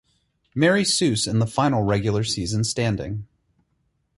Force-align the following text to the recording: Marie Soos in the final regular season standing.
Marie 0.55 0.81
Soos 0.83 1.27
in 1.27 1.37
the 1.37 1.45
final 1.45 1.83
regular 1.83 2.23
season 2.23 2.63
standing. 2.63 3.27